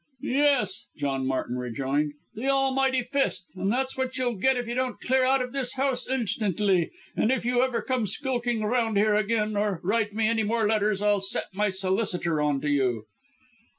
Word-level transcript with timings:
"Yes!" 0.23 0.87
John 0.97 1.27
Martin 1.27 1.59
rejoined; 1.59 2.13
"the 2.33 2.47
almighty 2.49 3.03
fist 3.03 3.51
and 3.55 3.71
that's 3.71 3.95
what 3.95 4.17
you'll 4.17 4.33
get 4.33 4.57
if 4.57 4.67
you 4.67 4.73
don't 4.73 4.99
clear 4.99 5.23
out 5.23 5.43
of 5.43 5.51
this 5.51 5.73
house 5.73 6.09
instantly. 6.09 6.89
And 7.15 7.31
if 7.31 7.45
you 7.45 7.61
ever 7.61 7.83
come 7.83 8.07
skulking 8.07 8.63
round 8.63 8.97
here 8.97 9.13
again, 9.13 9.55
or 9.55 9.79
write 9.83 10.11
me 10.11 10.27
any 10.27 10.41
more 10.41 10.67
letters 10.67 11.03
I'll 11.03 11.19
set 11.19 11.53
my. 11.53 11.69
solicitor 11.69 12.41
on 12.41 12.61
to 12.61 12.69
you." 12.71 13.05